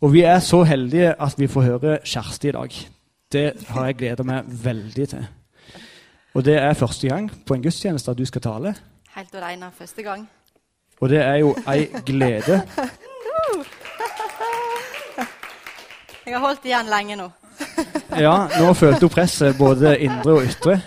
[0.00, 2.76] Og vi er så heldige at vi får høre Kjersti i dag.
[3.32, 5.26] Det har jeg gleda meg veldig til.
[6.34, 8.74] Og det er første gang på en gudstjeneste at du skal tale.
[9.16, 10.24] Helt alene første gang.
[11.00, 12.62] Og det er jo ei glede.
[16.26, 17.30] Jeg har holdt igjen lenge nå.
[18.16, 20.80] Ja, nå følte hun presset, både indre og ytre.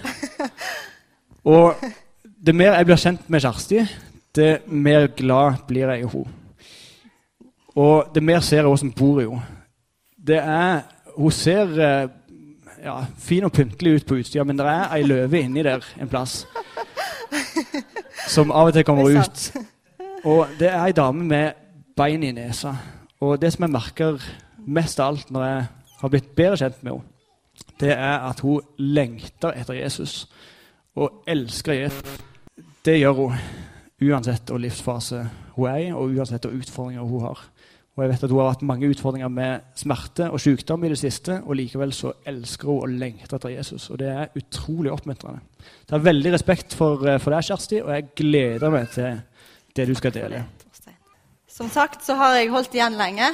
[1.45, 1.75] Og
[2.45, 3.85] det mer jeg blir kjent med Kjersti,
[4.35, 6.42] det mer glad blir jeg i henne.
[7.75, 9.41] Og det mer ser jeg også som bor henne.
[10.17, 10.81] Det er
[11.13, 12.09] Hun ser eh,
[12.83, 16.09] ja, fin og pyntelig ut på utsida, men det er ei løve inni der en
[16.09, 16.47] plass.
[18.27, 19.43] Som av og til kommer er ut.
[20.23, 21.51] Og det er ei dame med
[21.95, 22.73] bein i nesa.
[23.21, 24.25] Og det som jeg merker
[24.65, 25.65] mest av alt når jeg
[26.01, 27.09] har blitt bedre kjent med henne,
[27.79, 30.27] det er at hun lengter etter Jesus
[30.95, 32.19] og elsker Jesus.
[32.85, 33.37] Det gjør hun
[34.01, 35.23] uansett hvilken livsfase
[35.55, 37.43] hun er i, og uansett hvilke utfordringer hun har.
[37.93, 40.97] Og jeg vet at Hun har hatt mange utfordringer med smerte og sykdom i det
[40.97, 43.89] siste, og likevel så elsker hun og lengter etter Jesus.
[43.89, 45.41] og Det er utrolig oppmuntrende.
[45.61, 49.21] Jeg har veldig respekt for, eh, for deg, Kjersti, og jeg gleder meg til
[49.75, 50.45] det du skal dele.
[51.47, 53.29] Som sagt så har jeg holdt igjen lenge.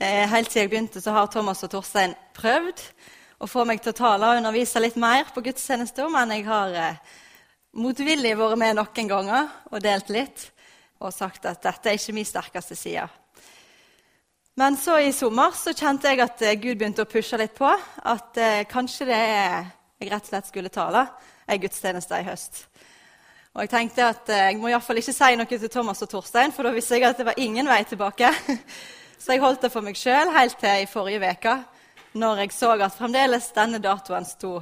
[0.00, 2.80] Eh, Helt siden jeg begynte, så har Thomas og Torstein prøvd
[3.40, 6.68] å få meg til å tale og undervise litt mer på gudstjenester, men jeg har
[6.74, 6.94] eh,
[7.74, 10.50] motvillig vært med noen ganger og delt litt
[11.00, 13.08] og sagt at dette er ikke min sterkeste side.
[14.56, 17.66] Men så i sommer så kjente jeg at eh, Gud begynte å pushe litt på.
[18.06, 19.64] At eh, kanskje det er
[19.98, 21.08] jeg rett og slett skulle tale
[21.50, 22.60] ei gudstjeneste i høst.
[23.54, 26.04] Og jeg tenkte at eh, jeg må i hvert fall ikke si noe til Thomas
[26.06, 28.30] og Torstein, for da visste jeg at det var ingen vei tilbake.
[29.24, 31.58] Så jeg holdt det for meg sjøl helt til i forrige uke,
[32.20, 34.58] når jeg så at fremdeles denne datoen sto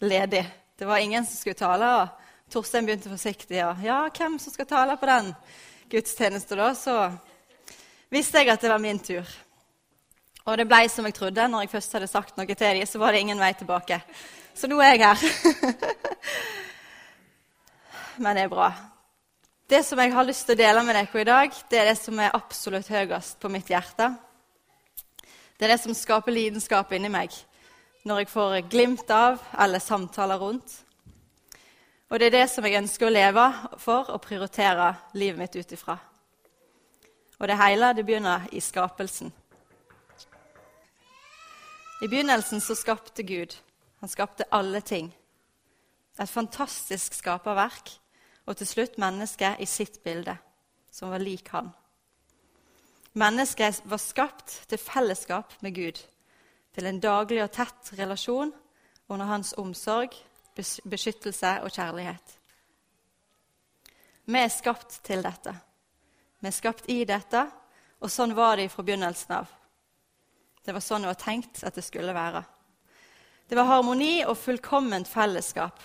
[0.00, 0.44] ledig.
[0.78, 3.58] Det var ingen som skulle tale, og Torstein begynte forsiktig.
[3.66, 5.32] Og ja, hvem som skal tale på den
[5.90, 6.70] gudstjenesten da?
[6.78, 6.94] Så
[8.10, 9.26] visste jeg at det var min tur.
[10.46, 11.48] Og det ble som jeg trodde.
[11.48, 14.00] Når jeg først hadde sagt noe til dem, så var det ingen vei tilbake.
[14.54, 15.18] Så nå er jeg her.
[18.22, 18.70] Men det er bra.
[19.66, 21.98] Det som jeg har lyst til å dele med dere i dag, det er det
[21.98, 24.12] som er absolutt høyest på mitt hjerte.
[25.58, 27.34] Det er det som skaper lidenskap inni meg
[28.06, 30.76] når jeg får glimt av eller samtaler rundt.
[32.06, 33.46] Og det er det som jeg ønsker å leve
[33.82, 35.96] for og prioritere livet mitt ut ifra.
[37.38, 39.32] Og det hele det begynner i skapelsen.
[42.02, 43.56] I begynnelsen så skapte Gud.
[44.00, 45.14] Han skapte alle ting.
[46.20, 47.90] Et fantastisk skaperverk
[48.46, 50.36] og til slutt mennesket i sitt bilde,
[50.92, 51.72] som var lik han.
[53.16, 56.00] Mennesket var skapt til fellesskap med Gud,
[56.74, 58.52] til en daglig og tett relasjon
[59.08, 60.12] under hans omsorg,
[60.56, 62.36] beskyttelse og kjærlighet.
[64.26, 65.54] Vi er skapt til dette.
[66.46, 67.40] Vi er skapt i dette,
[67.98, 69.50] og sånn var det fra begynnelsen av.
[70.62, 72.44] Det var sånn det var tenkt at det skulle være.
[73.50, 75.82] Det var harmoni og fullkomment fellesskap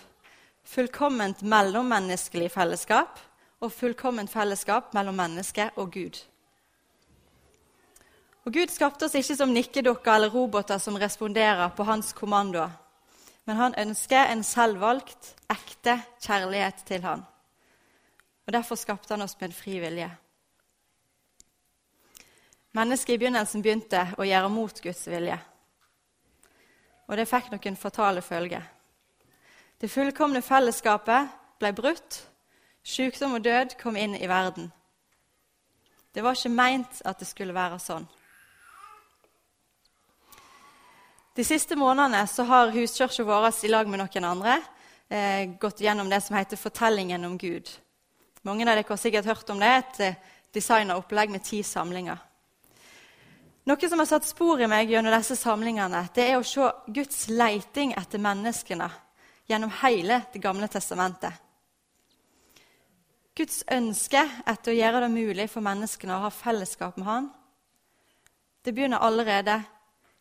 [0.64, 3.18] fullkomment mellommenneskelig fellesskap
[3.62, 6.20] og fullkomment fellesskap mellom menneske og Gud.
[8.46, 12.70] Og Gud skapte oss ikke som nikkedukker eller roboter som responderer på hans kommandoer.
[13.46, 17.26] Men han ønsker en selvvalgt, ekte kjærlighet til han.
[18.46, 20.10] Og Derfor skapte han oss med en fri vilje.
[22.72, 25.36] Mennesket i begynnelsen begynte å gjøre mot Guds vilje.
[27.12, 28.64] Og det fikk noen fatale følger.
[29.82, 32.22] Det fullkomne fellesskapet ble brutt.
[32.84, 34.72] Sykdom og død kom inn i verden.
[36.16, 38.08] Det var ikke meint at det skulle være sånn.
[41.36, 44.58] De siste månedene så har huskirka vår i lag med noen andre
[45.08, 47.70] eh, gått gjennom det som heter Fortellingen om Gud.
[48.44, 49.72] Mange av dere har sikkert hørt om det.
[49.72, 52.20] Et designeropplegg designa opplegg med ti samlinger.
[53.70, 57.28] Noe som har satt spor i meg gjennom disse samlingene, det er å se Guds
[57.30, 58.88] leiting etter menneskene
[59.50, 61.34] gjennom hele Det gamle testamentet.
[63.38, 67.30] Guds ønske etter å gjøre det mulig for menneskene å ha fellesskap med Han,
[68.62, 69.62] det begynner allerede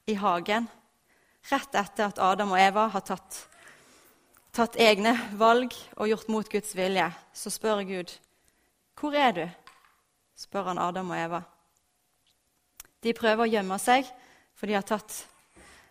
[0.06, 0.69] i hagen,
[1.50, 3.41] rett etter at Adam og Eva har tatt,
[4.56, 7.11] tatt egne valg og gjort mot Guds vilje.
[7.32, 8.12] Så spør Gud,
[8.97, 9.50] 'Hvor er du?'
[10.37, 11.43] spør han Adam og Eva.
[13.00, 14.08] De prøver å gjemme seg,
[14.56, 15.23] for de har tatt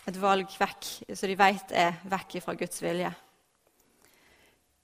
[0.09, 3.09] et valg vekk, som de vet er vekk fra Guds vilje.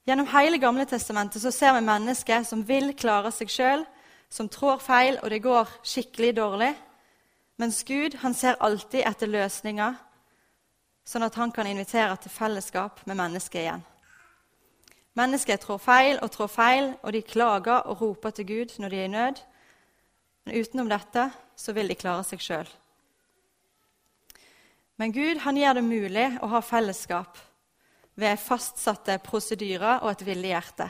[0.06, 3.86] Gjennom hele Gamle testamentet så ser vi mennesker som vil klare seg sjøl,
[4.30, 6.72] som trår feil, og det går skikkelig dårlig.
[7.58, 9.96] Mens Gud han ser alltid etter løsninger,
[11.06, 13.84] sånn at han kan invitere til fellesskap med mennesket igjen.
[15.16, 18.98] Mennesket trår feil og trår feil, og de klager og roper til Gud når de
[19.00, 19.42] er i nød.
[20.44, 22.68] Men utenom dette så vil de klare seg sjøl.
[24.96, 27.40] Men Gud han gjør det mulig å ha fellesskap
[28.16, 30.88] ved fastsatte prosedyrer og et villig hjerte.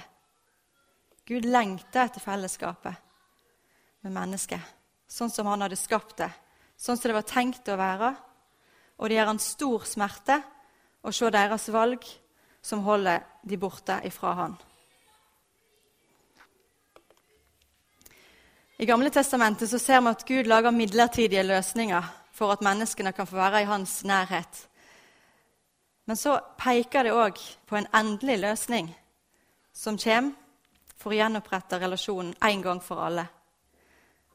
[1.26, 3.02] Gud lengter etter fellesskapet
[4.06, 4.62] med mennesket,
[5.10, 6.30] sånn som han hadde skapt det,
[6.78, 8.12] sånn som det var tenkt å være.
[9.02, 10.38] Og det gjør han stor smerte
[11.02, 12.06] å se deres valg
[12.62, 14.54] som holder de borte ifra han.
[18.78, 23.26] I Gamle testamentet så ser vi at Gud lager midlertidige løsninger for at menneskene kan
[23.26, 24.67] få være i hans nærhet.
[26.06, 28.90] Men så peker det òg på en endelig løsning
[29.73, 30.34] som kommer
[30.96, 33.25] for å gjenopprette relasjonen en gang for alle.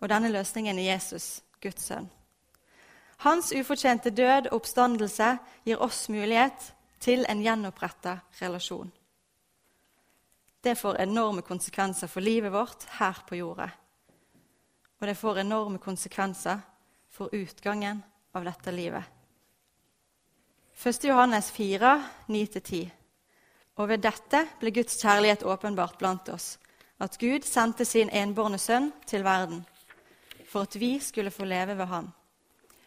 [0.01, 2.09] Og denne løsningen er Jesus, Guds sønn.
[3.21, 5.35] Hans ufortjente død og oppstandelse
[5.65, 8.89] gir oss mulighet til en gjenoppretta relasjon.
[10.63, 13.69] Det får enorme konsekvenser for livet vårt her på jorda.
[15.01, 16.59] Og det får enorme konsekvenser
[17.09, 18.03] for utgangen
[18.37, 19.03] av dette livet.
[20.77, 21.03] 1.
[21.03, 22.89] Johannes 4, 9-10.
[23.81, 26.59] Og ved dette ble Guds kjærlighet åpenbart blant oss,
[27.01, 29.65] at Gud sendte sin enbårne sønn til verden,
[30.45, 32.11] for at vi skulle få leve ved ham.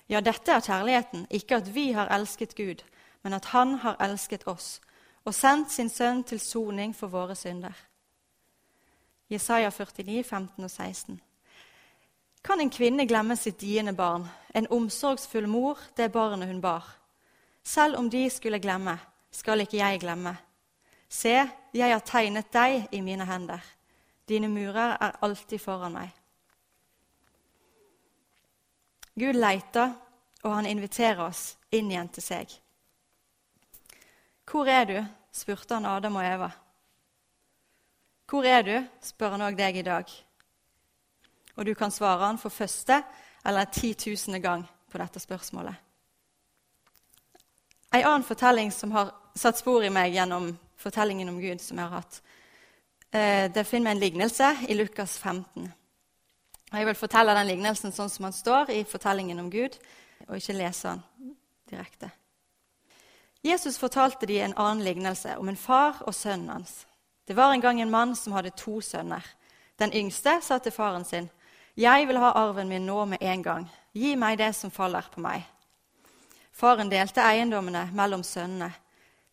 [0.09, 2.85] Ja, dette er kjærligheten, ikke at vi har elsket Gud,
[3.23, 4.81] men at Han har elsket oss
[5.25, 7.73] og sendt sin sønn til soning for våre synder.
[9.31, 11.21] Jesaja 49, 15 og 16.
[12.45, 16.85] Kan en kvinne glemme sitt diende barn, en omsorgsfull mor, det barnet hun bar?
[17.63, 18.99] Selv om de skulle glemme,
[19.31, 20.35] skal ikke jeg glemme.
[21.09, 21.33] Se,
[21.73, 23.65] jeg har tegnet deg i mine hender.
[24.29, 26.13] Dine murer er alltid foran meg.
[29.15, 29.95] Gud leiter,
[30.43, 32.53] og han inviterer oss inn igjen til seg.
[34.45, 36.51] 'Hvor er du?' spurte han Adam og Eva.
[38.29, 40.24] 'Hvor er du?' spør han òg deg i dag.
[41.57, 43.03] Og du kan svare han for første
[43.47, 45.75] eller titusende gang på dette spørsmålet.
[47.95, 51.87] En annen fortelling som har satt spor i meg gjennom fortellingen om Gud, som jeg
[51.87, 52.23] har hatt,
[53.11, 55.73] eh, det finner vi en lignelse i Lukas 15.
[56.73, 59.79] Og Jeg vil fortelle den lignelsen sånn som han står i fortellingen om Gud,
[60.29, 61.37] og ikke lese den
[61.71, 62.11] direkte.
[63.45, 66.87] Jesus fortalte de en annen lignelse om en far og sønnen hans.
[67.29, 69.23] Det var en gang en mann som hadde to sønner.
[69.79, 71.31] Den yngste sa til faren sin,
[71.77, 73.71] 'Jeg vil ha arven min nå med en gang.
[73.93, 75.43] Gi meg det som faller på meg.'
[76.53, 78.71] Faren delte eiendommene mellom sønnene.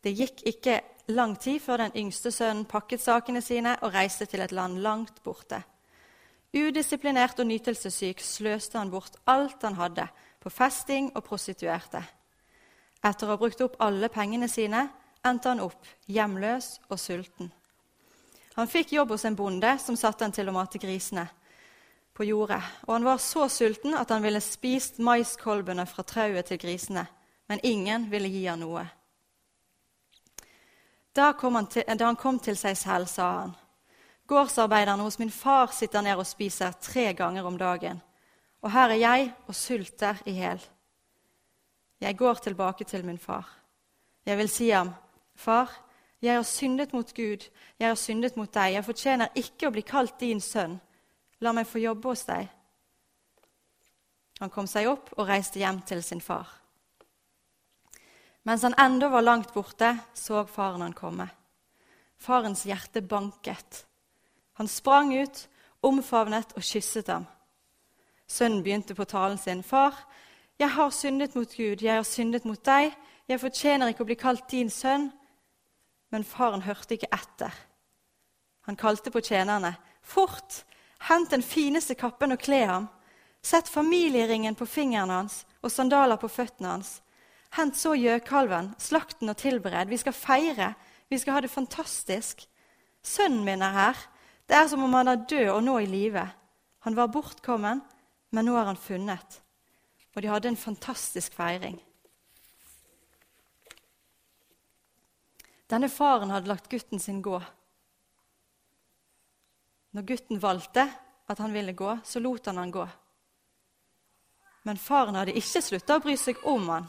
[0.04, 4.42] Det gikk ikke lang tid før den yngste sønnen pakket sakene sine og reiste til
[4.42, 5.62] et land langt borte.
[6.54, 10.08] Udisiplinert og nytelsessyk sløste han bort alt han hadde,
[10.42, 12.02] på festing og prostituerte.
[13.04, 14.88] Etter å ha brukt opp alle pengene sine
[15.24, 17.52] endte han opp hjemløs og sulten.
[18.58, 21.28] Han fikk jobb hos en bonde som satte han til å mate grisene
[22.22, 22.62] på jordet.
[22.86, 27.08] Og han var så sulten at han ville spist maiskolbene fra trauet til grisene.
[27.50, 28.84] Men ingen ville gi han noe.
[31.18, 33.56] Da, han til, da han kom til seg selv, sa han,
[34.30, 37.98] gårdsarbeiderne hos min far sitter ned og spiser tre ganger om dagen,
[38.62, 40.62] og her er jeg og sulter i hjel.
[42.06, 43.50] Jeg går tilbake til min far.
[44.26, 44.94] Jeg vil si ham,
[45.36, 45.74] Far,
[46.22, 48.76] jeg har syndet mot Gud, jeg har syndet mot deg.
[48.76, 50.78] Jeg fortjener ikke å bli kalt din sønn.
[51.42, 52.50] La meg få jobbe hos deg.
[54.42, 56.50] Han kom seg opp og reiste hjem til sin far.
[58.46, 61.28] Mens han ennå var langt borte, så faren han komme.
[62.18, 63.84] Farens hjerte banket.
[64.58, 65.46] Han sprang ut,
[65.82, 67.28] omfavnet og kysset ham.
[68.28, 69.64] Sønnen begynte på talen sin.
[69.64, 69.94] 'Far,
[70.60, 72.96] 'Jeg har syndet mot Gud, jeg har syndet mot deg.'
[73.28, 75.12] 'Jeg fortjener ikke å bli kalt din sønn.'
[76.10, 77.52] Men faren hørte ikke etter.
[78.62, 79.76] Han kalte på tjenerne.
[80.02, 80.66] 'Fort!
[81.08, 82.90] Hent den fineste kappen og kle ham.'
[83.42, 87.02] 'Sett familieringen på fingeren hans og sandaler på føttene hans.'
[87.52, 89.90] 'Hent så gjøkalven, slakt den og tilbered.
[89.90, 90.74] Vi skal feire.
[91.10, 92.48] Vi skal ha det fantastisk.'
[93.04, 93.98] 'Sønnen min er her.
[94.48, 96.30] Det er som om han er død og nå i live.'
[96.80, 97.82] 'Han var bortkommen,
[98.32, 99.42] men nå er han funnet.'
[100.16, 101.80] og de hadde en fantastisk feiring.
[105.72, 107.40] Denne faren hadde lagt gutten sin gå.
[109.92, 110.86] Når gutten valgte
[111.32, 112.86] at han ville gå, så lot han han gå.
[114.68, 116.88] Men faren hadde ikke slutta å bry seg om han,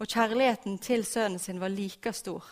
[0.00, 2.44] og kjærligheten til sønnen sin var like stor.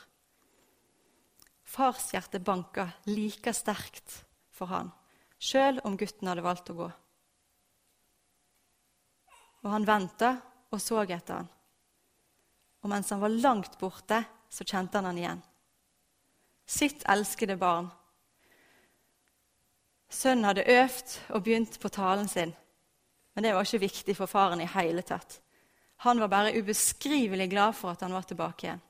[1.67, 4.23] Farshjertet banka like sterkt
[4.53, 4.93] for han,
[5.43, 6.91] sjøl om gutten hadde valgt å gå
[9.63, 10.37] og han venta
[10.73, 11.49] og så etter han.
[12.83, 15.43] Og mens han var langt borte, så kjente han han igjen.
[16.67, 17.89] Sitt elskede barn.
[20.13, 22.53] Sønnen hadde øvd og begynt på talen sin,
[23.35, 25.39] men det var ikke viktig for faren i hele tatt.
[26.05, 28.83] Han var bare ubeskrivelig glad for at han var tilbake igjen.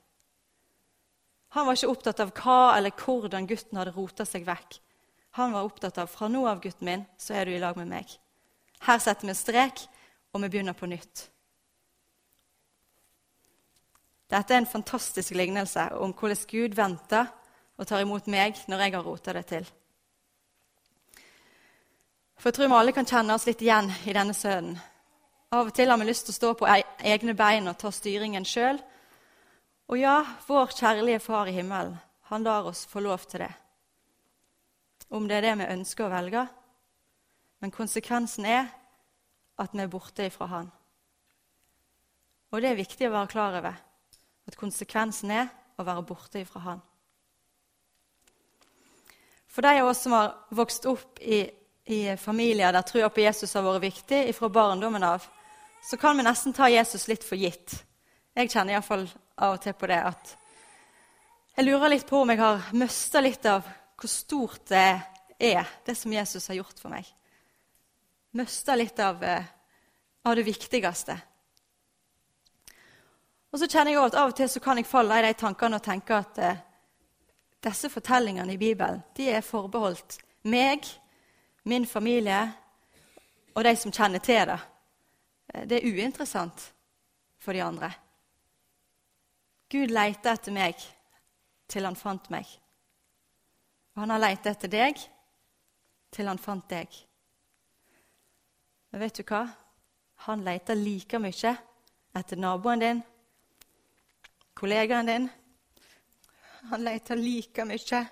[1.53, 4.79] Han var ikke opptatt av hva eller hvordan gutten hadde rota seg vekk.
[5.37, 7.91] Han var opptatt av fra nå av, gutten min, så er du i lag med
[7.91, 8.09] meg.
[8.83, 9.85] Her setter vi strek,
[10.33, 11.27] og vi begynner på nytt.
[14.33, 17.29] Dette er en fantastisk lignelse om hvordan Gud venter
[17.77, 19.69] og tar imot meg når jeg har rota det til.
[22.37, 24.79] For jeg tror vi alle kan kjenne oss litt igjen i denne sønnen.
[25.53, 27.91] Av og til har vi lyst til å stå på e- egne bein og ta
[27.93, 28.79] styringen sjøl.
[29.93, 30.15] Og ja,
[30.47, 31.99] vår kjærlige Far i himmelen,
[32.31, 33.51] han lar oss få lov til det.
[35.13, 36.47] Om det er det vi ønsker å velge.
[37.61, 38.71] Men konsekvensen er
[39.61, 40.71] at vi er borte ifra Han.
[42.51, 43.77] Og det er viktig å være klar over.
[44.47, 46.81] At konsekvensen er å være borte ifra Han.
[49.53, 51.45] For de av oss som har vokst opp i,
[51.85, 55.25] i familier der trua på Jesus har vært viktig fra barndommen av,
[55.83, 57.75] så kan vi nesten ta Jesus litt for gitt.
[58.33, 59.03] Jeg kjenner iallfall
[59.35, 60.37] av og til på det at
[61.53, 63.67] jeg lurer litt på om jeg har mista litt av
[63.99, 64.87] hvor stort det
[65.37, 67.05] er, det som Jesus har gjort for meg.
[68.33, 69.45] Mista litt av, eh,
[70.23, 71.17] av, det viktigste.
[73.53, 75.33] Og så kjenner jeg også at Av og til så kan jeg falle i de
[75.37, 76.63] tankene og tenke at eh,
[77.61, 80.17] disse fortellingene i Bibelen de er forbeholdt
[80.49, 80.89] meg,
[81.63, 82.41] min familie
[83.53, 84.59] og de som kjenner til det.
[85.53, 86.65] Eh, det er uinteressant
[87.39, 87.91] for de andre.
[89.71, 90.77] Gud leita etter meg
[91.71, 92.45] til han fant meg.
[93.93, 94.99] Og han har leita etter deg
[96.13, 96.89] til han fant deg.
[98.91, 99.47] Men vet du hva?
[100.27, 101.55] Han leiter like mye
[102.13, 102.99] etter naboen din,
[104.53, 105.25] kollegaen din.
[106.69, 108.03] Han leiter like mye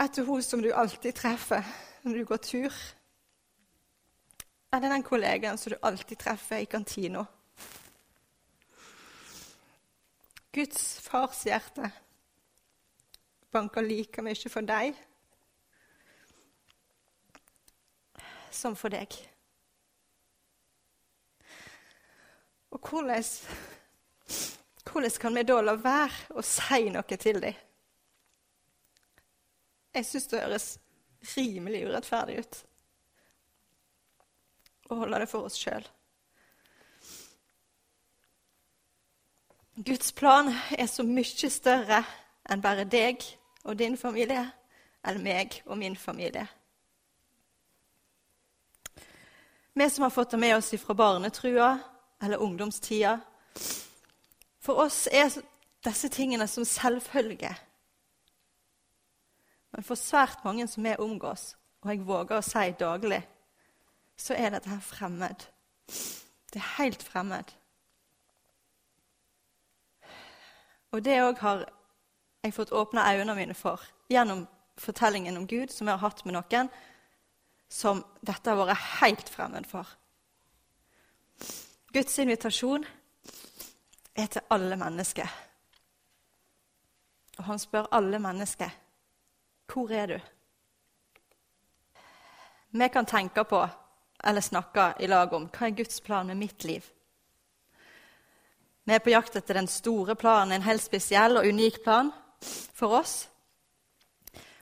[0.00, 1.66] etter hun som du alltid treffer
[2.02, 2.78] når du går tur.
[4.72, 7.26] Eller den kollegaen som du alltid treffer i kantina.
[10.52, 11.90] Guds fars hjerte
[13.50, 14.98] banker like mye for deg
[18.50, 19.14] som for deg.
[22.70, 23.24] Og hvordan,
[24.84, 27.69] hvordan kan vi da la være å si noe til dem?
[29.94, 30.66] Jeg syns det høres
[31.36, 32.60] rimelig urettferdig ut
[34.90, 35.84] å holde det for oss sjøl.
[39.80, 42.02] Guds plan er så mye større
[42.50, 43.22] enn bare deg
[43.64, 44.42] og din familie,
[45.06, 46.46] eller meg og min familie.
[49.72, 51.70] Vi som har fått det med oss fra barnetrua
[52.22, 53.20] eller ungdomstida.
[54.60, 55.30] For oss er
[55.84, 57.54] disse tingene som selvfølge.
[59.70, 63.20] Men for svært mange som vi omgås, og jeg våger å si daglig,
[64.20, 65.46] så er dette her fremmed.
[66.50, 67.54] Det er helt fremmed.
[70.90, 71.64] Og det òg har
[72.42, 74.46] jeg fått åpna øynene mine for gjennom
[74.80, 76.70] fortellingen om Gud som jeg har hatt med noen
[77.70, 79.86] som dette har vært helt fremmed for.
[81.94, 82.84] Guds invitasjon
[84.18, 85.30] er til alle mennesker.
[87.38, 88.74] Og han spør alle mennesker
[89.70, 90.18] hvor er du?
[92.70, 93.68] Vi kan tenke på
[94.24, 96.84] eller snakke i lag om hva er Guds plan med mitt liv.
[98.84, 102.12] Vi er på jakt etter den store planen, en helt spesiell og unik plan
[102.74, 103.28] for oss.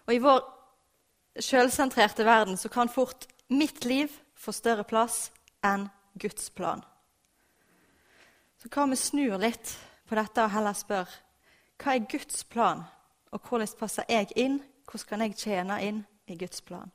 [0.07, 0.43] Og i vår
[1.41, 5.31] sjølsentrerte verden så kan fort mitt liv få større plass
[5.65, 5.89] enn
[6.19, 6.83] Guds plan.
[8.59, 9.75] Så hva om vi snur litt
[10.09, 11.11] på dette og heller spør
[11.79, 12.83] hva er Guds plan,
[13.31, 14.59] og hvordan passer jeg inn?
[14.89, 16.89] Hvordan kan jeg tjene inn i Guds plan?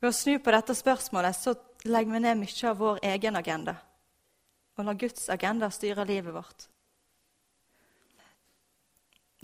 [0.00, 3.74] Ved å snu på dette spørsmålet så legger vi ned mye av vår egen agenda
[4.78, 6.68] og lar Guds agenda styre livet vårt.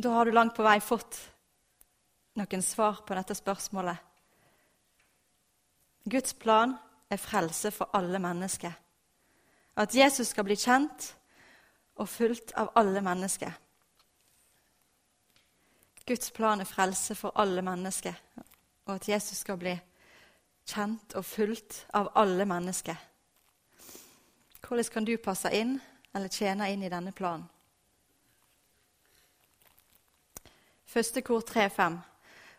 [0.00, 1.18] Da har du langt på vei fått
[2.37, 3.99] noen svar på dette spørsmålet.
[6.06, 6.76] Guds plan
[7.11, 8.73] er frelse for alle mennesker.
[9.76, 11.11] At Jesus skal bli kjent
[12.00, 13.52] og fulgt av alle mennesker.
[16.06, 18.14] Guds plan er frelse for alle mennesker,
[18.86, 19.75] og at Jesus skal bli
[20.66, 22.96] kjent og fulgt av alle mennesker.
[24.62, 25.76] Hvordan kan du passe inn
[26.14, 27.46] eller tjene inn i denne planen?
[30.86, 31.98] Første kor 3-5.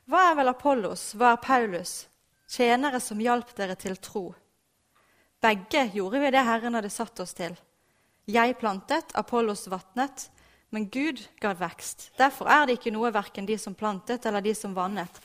[0.08, 1.94] Hva er vel Apollos, hva er Paulus,
[2.51, 4.30] tjenere som hjalp dere til tro?
[5.42, 7.56] Begge gjorde vi det Herren hadde satt oss til.
[8.27, 10.27] Jeg plantet, Apollos vatnet,
[10.70, 12.12] men Gud ga vekst.
[12.18, 15.22] Derfor er det ikke noe verken de som plantet eller de som vannet.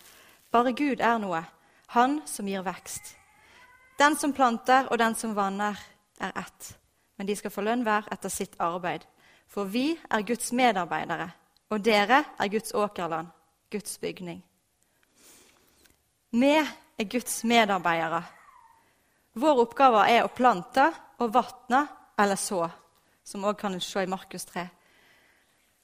[0.52, 1.44] Bare Gud er noe,
[1.92, 3.16] Han som gir vekst.
[3.98, 5.76] Den som planter og den som vanner,
[6.20, 6.78] er ett,
[7.18, 9.04] men de skal få lønn hver etter sitt arbeid.
[9.48, 11.28] For vi er Guds medarbeidere,
[11.68, 13.28] og dere er Guds åkerland,
[13.70, 14.42] Guds bygning.
[16.30, 18.22] Vi er Guds medarbeidere.
[19.34, 20.86] Vår oppgave er å plante
[21.20, 21.86] og vatne
[22.18, 22.64] eller så,
[23.24, 24.64] som også kan se i Markus 3.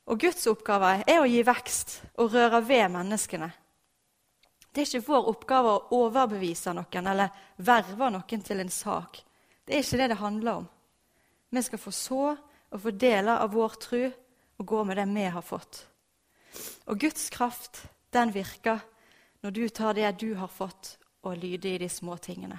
[0.08, 3.50] Og Guds oppgave er å gi vekst og røre ved menneskene.
[4.72, 9.20] Det er ikke vår oppgave å overbevise noen eller verve noen til en sak.
[9.64, 10.68] Det er ikke det det handler om.
[11.50, 15.28] Vi skal få så og få deler av vår tro og gå med det vi
[15.36, 15.84] har fått.
[16.88, 18.80] Og Guds kraft, den virker
[19.44, 22.58] når du tar det du har fått, og lyder i de små tingene.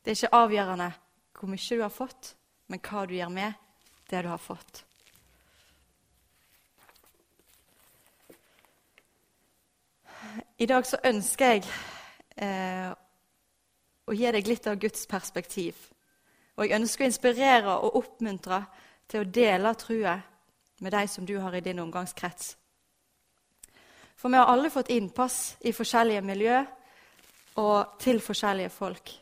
[0.00, 0.92] Det er ikke avgjørende
[1.36, 2.34] hvor mye du har fått,
[2.70, 3.58] men hva du gjør med
[4.08, 4.84] det du har fått.
[10.60, 11.62] I dag så ønsker jeg
[12.36, 12.90] eh,
[14.04, 15.78] å gi deg litt av Guds perspektiv.
[16.58, 18.58] Og jeg ønsker å inspirere og oppmuntre
[19.08, 20.18] til å dele trua
[20.84, 22.52] med de som du har i din omgangskrets.
[24.20, 26.60] For vi har alle fått innpass i forskjellige miljø
[27.64, 29.16] og til forskjellige folk.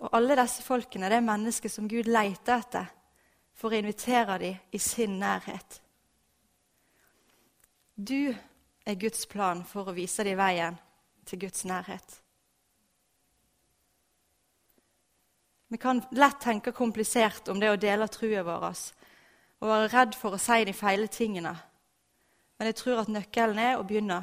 [0.00, 2.88] Og alle disse folkene det er mennesker som Gud leter etter
[3.60, 5.82] for å invitere dem i sin nærhet.
[8.00, 8.32] Du
[8.86, 10.78] er Guds plan for å vise dem veien
[11.28, 12.16] til Guds nærhet.
[15.70, 18.64] Vi kan lett tenke komplisert om det å dele troen vår
[19.60, 21.52] og være redd for å si de feile tingene.
[22.58, 24.22] Men jeg tror at nøkkelen er å begynne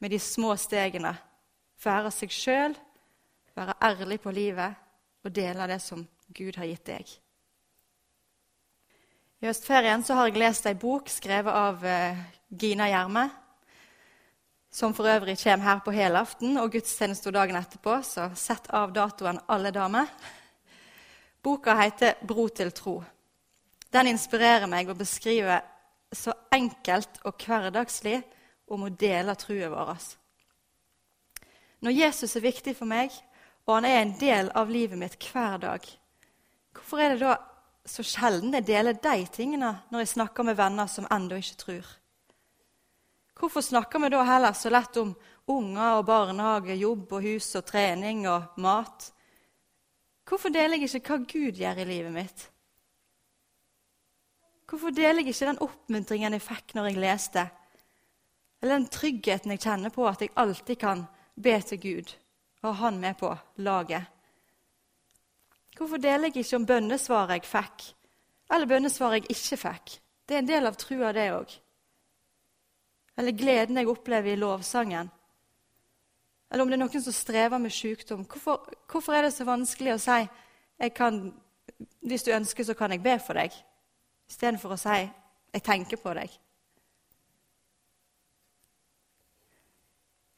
[0.00, 1.12] med de små stegene.
[1.82, 2.76] Være seg sjøl,
[3.58, 4.78] være ærlig på livet
[5.22, 7.12] og dele det som Gud har gitt deg.
[9.42, 13.26] I høstferien har jeg lest ei bok skrevet av eh, Gina Gjerme
[14.72, 19.40] som for øvrig kommer her på helaften og gudstjeneste dagen etterpå, så sett av datoen,
[19.48, 20.08] alle damer.
[21.42, 23.04] Boka heter 'Bro til tro'.
[23.92, 25.60] Den inspirerer meg å beskrive
[26.12, 28.22] så enkelt og hverdagslig
[28.68, 29.96] om å dele troen vår.
[31.80, 33.10] Når Jesus er viktig for meg,
[33.66, 35.80] og han er en del av livet mitt hver dag,
[36.72, 37.36] hvorfor er det da
[37.86, 42.01] så sjelden jeg deler de tingene når jeg snakker med venner som ennå ikke tror?
[43.42, 45.08] Hvorfor snakker vi da heller så lett om
[45.50, 49.08] unger og barnehage, jobb og hus og trening og mat?
[50.22, 52.44] Hvorfor deler jeg ikke hva Gud gjør i livet mitt?
[54.70, 57.44] Hvorfor deler jeg ikke den oppmuntringen jeg fikk når jeg leste?
[58.62, 61.02] Eller den tryggheten jeg kjenner på at jeg alltid kan
[61.34, 62.14] be til Gud
[62.62, 64.06] og ha Han med på laget?
[65.74, 67.90] Hvorfor deler jeg ikke om bønnesvaret jeg fikk,
[68.54, 69.98] eller bønnesvaret jeg ikke fikk?
[70.28, 71.58] Det er en del av trua, det òg.
[73.16, 75.10] Eller gleden jeg opplever i lovsangen.
[76.50, 78.26] Eller om det er noen som strever med sykdom.
[78.28, 81.34] Hvorfor, hvorfor er det så vanskelig å si kan,
[82.02, 83.52] 'Hvis du ønsker, så kan jeg be for deg',
[84.28, 85.10] istedenfor å si
[85.52, 86.38] 'Jeg tenker på deg'?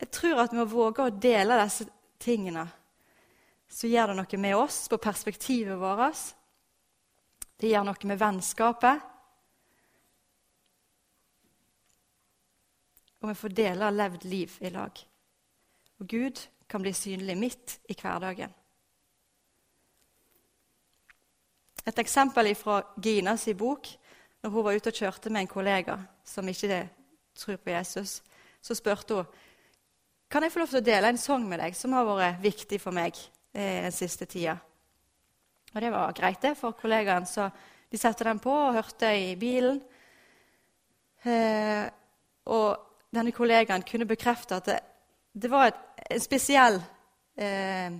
[0.00, 1.86] Jeg tror at med å våge å dele disse
[2.18, 2.68] tingene,
[3.68, 6.34] så gjør det noe med oss på perspektivet vårt.
[7.60, 9.00] Det gjør noe med vennskapet.
[13.24, 14.98] Og vi får dele levd liv i lag.
[16.00, 18.52] Og Gud kan bli synlig midt i hverdagen.
[21.86, 23.88] Et eksempel fra Ginas bok.
[24.42, 26.82] Når hun var ute og kjørte med en kollega som ikke
[27.34, 28.22] tror på Jesus,
[28.60, 29.24] så spurte hun
[30.28, 32.80] kan jeg få lov til å dele en sang med deg som har vært viktig
[32.82, 33.14] for meg
[33.54, 34.56] eh, den siste tida.
[35.72, 37.48] Og Det var greit det for kollegaen, så
[37.88, 39.78] de satte den på og hørte i bilen.
[41.22, 41.86] Eh,
[42.50, 44.80] og denne kollegaen kunne bekrefte at det,
[45.32, 46.80] det var et, en, spesiell,
[47.36, 47.92] eh,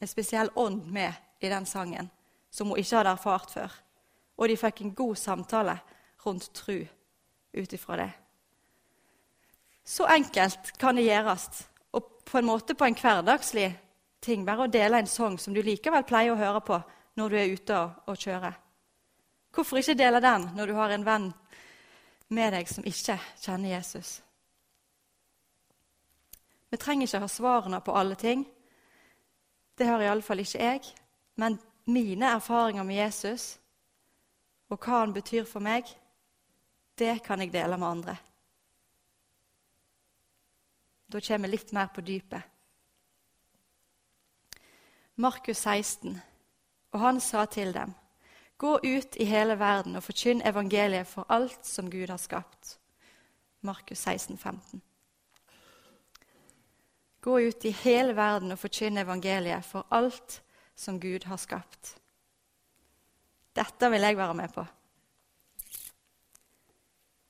[0.00, 2.10] en spesiell ånd med i den sangen
[2.54, 3.72] som hun ikke hadde erfart før.
[4.38, 5.78] Og de fikk en god samtale
[6.26, 6.84] rundt tru
[7.54, 8.10] ut ifra det.
[9.84, 11.48] Så enkelt kan det gjøres,
[11.92, 13.68] og på en måte på en hverdagslig
[14.24, 14.44] ting.
[14.46, 16.78] Bare å dele en sang som du likevel pleier å høre på
[17.20, 18.54] når du er ute og, og kjører.
[19.54, 21.28] Hvorfor ikke dele den når du har en venn
[22.28, 24.20] med deg som ikke kjenner Jesus?
[26.70, 28.46] Vi trenger ikke ha svarene på alle ting.
[29.78, 30.94] Det har iallfall ikke jeg.
[31.36, 33.58] Men mine erfaringer med Jesus
[34.72, 35.86] og hva han betyr for meg,
[36.98, 38.16] det kan jeg dele med andre.
[41.06, 42.42] Da kommer jeg litt mer på dypet.
[45.14, 46.16] Markus 16,
[46.90, 47.94] og han sa til dem.:
[48.56, 52.78] Gå ut i hele verden og forkynn evangeliet for alt som Gud har skapt.
[53.60, 54.82] Markus 16, 15.
[57.24, 60.40] Gå ut i hele verden og forkynn evangeliet for alt
[60.76, 61.96] som Gud har skapt.
[63.54, 64.64] Dette vil jeg være med på.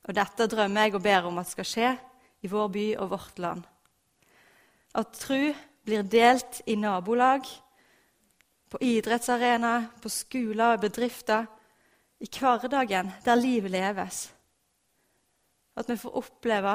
[0.04, 1.92] Og dette drømmer jeg og ber om at skal skje
[2.44, 3.62] i vår by og vårt land.
[4.94, 7.46] At tru blir delt i nabolag,
[8.74, 11.44] på idrettsarena, på skoler og bedrifter,
[12.18, 14.34] i hverdagen der livet leves.
[15.76, 16.72] At vi får oppleve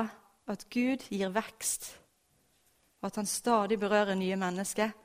[0.47, 1.89] at Gud gir vekst,
[3.01, 4.95] og at han stadig berører nye mennesker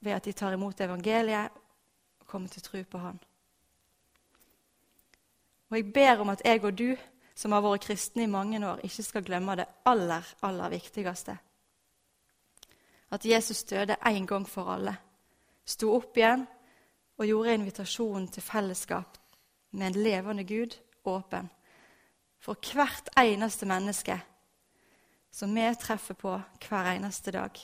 [0.00, 1.50] ved at de tar imot evangeliet
[2.20, 3.18] og kommer til tro på Han.
[5.70, 6.96] Og jeg ber om at jeg og du,
[7.34, 11.38] som har vært kristne i mange år, ikke skal glemme det aller, aller viktigste.
[13.10, 14.96] At Jesus døde en gang for alle,
[15.64, 16.46] sto opp igjen
[17.18, 19.18] og gjorde invitasjonen til fellesskap
[19.72, 20.76] med en levende Gud
[21.08, 21.50] åpen
[22.42, 24.18] for hvert eneste menneske
[25.32, 26.34] som vi treffer på
[26.66, 27.56] hver eneste dag.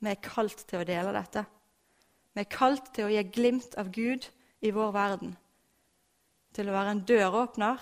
[0.00, 1.42] Vi er kalt til å dele dette.
[2.32, 4.28] Vi er kalt til å gi glimt av Gud
[4.64, 5.34] i vår verden.
[6.56, 7.80] Til å være en døråpner,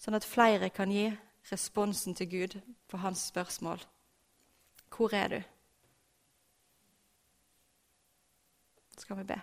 [0.00, 1.10] sånn at flere kan gi
[1.50, 2.56] responsen til Gud
[2.88, 3.82] på hans spørsmål.
[4.94, 5.40] Hvor er du?
[9.02, 9.40] Skal vi be.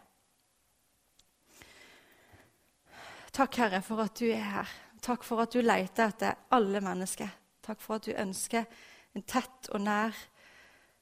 [3.31, 4.71] Takk, Herre, for at du er her.
[5.01, 7.29] Takk for at du leter etter alle mennesker.
[7.63, 8.67] Takk for at du ønsker
[9.15, 10.15] en tett og nær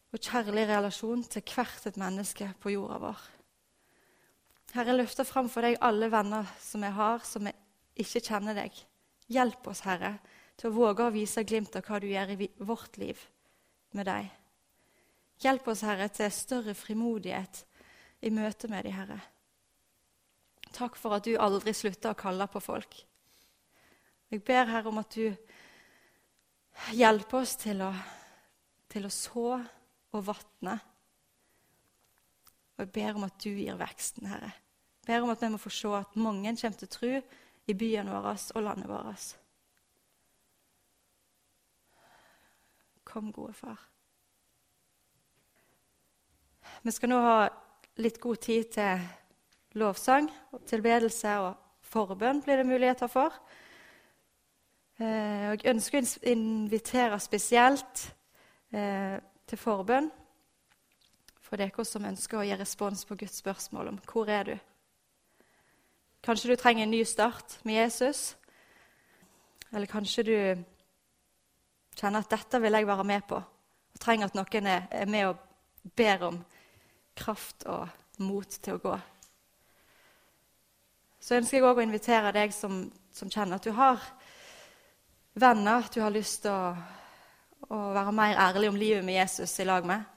[0.09, 3.25] og kjærlig relasjon til hvert et menneske på jorda vår.
[4.73, 7.57] Herre, løfter fram for deg alle venner som jeg har, som jeg
[8.05, 8.75] ikke kjenner deg.
[9.29, 10.17] Hjelp oss, Herre,
[10.57, 13.21] til å våge å vise glimt av hva du gjør i vårt liv
[13.97, 14.29] med deg.
[15.41, 17.63] Hjelp oss, Herre, til større frimodighet
[18.21, 19.19] i møte med de, Herre.
[20.75, 22.99] Takk for at du aldri slutter å kalle på folk.
[24.29, 25.33] Jeg ber Herre om at du
[26.95, 27.89] hjelper oss til å,
[28.91, 30.77] til å så og vatne.
[32.77, 34.53] Og jeg ber om at du gir veksten, Herre.
[35.01, 37.13] Jeg ber om at vi må få se at mange kommer til tro
[37.69, 39.29] i byen vår og landet vårt.
[43.09, 43.79] Kom, gode far.
[46.85, 47.39] Vi skal nå ha
[47.99, 49.01] litt god tid til
[49.79, 50.29] lovsang,
[50.67, 51.57] tilbedelse og
[51.89, 53.35] forbønn blir det muligheter for.
[54.99, 58.05] Eh, jeg ønsker å invitere spesielt
[58.71, 60.09] eh, til forbønn
[61.43, 64.57] for dere som ønsker å gi respons på Guds spørsmål om hvor er du
[66.19, 68.35] Kanskje du trenger en ny start med Jesus.
[69.71, 70.35] Eller kanskje du
[71.95, 73.39] kjenner at 'dette vil jeg være med på',
[73.93, 75.37] og trenger at noen er med og
[75.95, 76.41] ber om
[77.19, 77.87] kraft og
[78.23, 78.95] mot til å gå.
[81.19, 83.99] Så ønsker jeg òg å invitere deg som, som, kjenner at du har
[85.39, 86.71] venner at du har lyst til å,
[87.67, 90.07] å, være mer ærlig om livet med Jesus i lag med,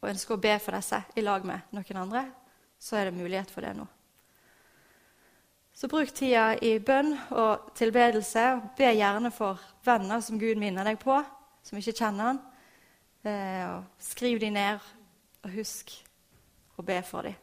[0.00, 2.24] og ønsker å be for disse i lag med noen andre,
[2.80, 3.86] så er det mulighet for det nå.
[5.78, 8.44] Så bruk tida i bønn og tilbedelse.
[8.74, 11.20] Be gjerne for venner som Gud minner deg på,
[11.62, 12.40] som ikke kjenner han.
[13.22, 14.82] Eh, skriv de ned
[15.48, 15.92] og husk
[16.76, 17.36] å be for dem.